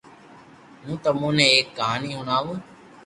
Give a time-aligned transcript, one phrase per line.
[0.83, 2.49] ھون تمو ني ايڪ ڪہاني ھڻاو